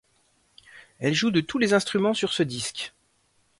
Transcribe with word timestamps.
Elle 0.97 1.13
joue 1.13 1.29
de 1.29 1.41
tous 1.41 1.59
les 1.59 1.75
instruments 1.75 2.15
sur 2.15 2.33
ce 2.33 2.41
disque. 2.41 2.95